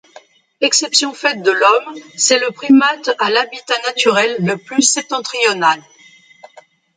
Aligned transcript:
Exception 0.61 1.13
faite 1.13 1.43
de 1.43 1.51
l'Homme, 1.51 1.95
c'est 2.17 2.39
le 2.39 2.49
primate 2.49 3.11
à 3.19 3.29
l'habitat 3.29 3.75
naturel 3.85 4.35
le 4.39 4.57
plus 4.57 4.81
septentrional. 4.81 5.79